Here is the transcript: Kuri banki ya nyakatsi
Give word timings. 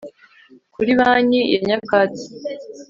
Kuri 0.73 0.91
banki 0.99 1.41
ya 1.53 1.61
nyakatsi 1.67 2.27